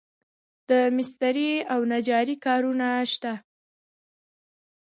[0.69, 3.33] د مسترۍ او نجارۍ کارونه شته